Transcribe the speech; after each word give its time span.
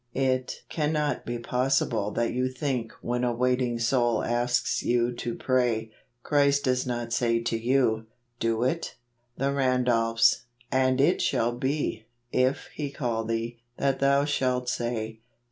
It 0.15 0.63
cannot 0.67 1.27
be 1.27 1.37
possible 1.37 2.09
that 2.13 2.33
you 2.33 2.49
think 2.49 2.91
when 3.03 3.23
a 3.23 3.31
waiting 3.31 3.77
soul 3.77 4.23
asks 4.23 4.81
you 4.81 5.13
to 5.17 5.35
pray, 5.35 5.91
Christ 6.23 6.63
does 6.63 6.87
not 6.87 7.13
say 7.13 7.39
to 7.41 7.55
you," 7.55 8.07
Do 8.39 8.63
it"? 8.63 8.95
The 9.37 9.53
Randolphs." 9.53 10.45
And 10.71 10.99
it 10.99 11.21
shall 11.21 11.51
be, 11.51 12.07
if 12.31 12.69
he 12.73 12.89
call 12.89 13.25
thee, 13.25 13.61
that 13.77 13.99
thou 13.99 14.25
shalt 14.25 14.69
say. 14.69 15.19